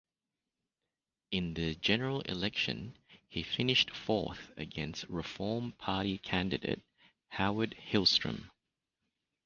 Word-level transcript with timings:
In 1.29 1.53
the 1.53 1.75
general 1.75 2.21
election, 2.21 2.97
he 3.29 3.43
finished 3.43 3.91
fourth 3.91 4.51
against 4.57 5.07
Reform 5.07 5.73
Party 5.73 6.17
candidate 6.17 6.81
Howard 7.29 7.75
Hilstrom. 7.77 8.49